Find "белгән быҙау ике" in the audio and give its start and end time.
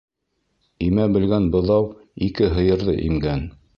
1.17-2.49